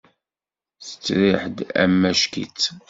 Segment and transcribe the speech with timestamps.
[0.85, 2.63] Tettriḥ-d amack-itt.